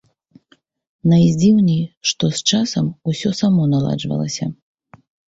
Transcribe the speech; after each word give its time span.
Найдзіўней, 1.11 1.81
што 2.11 2.29
з 2.37 2.53
часам 2.53 2.85
усё 3.11 3.29
само 3.41 3.67
наладжвалася. 3.75 4.45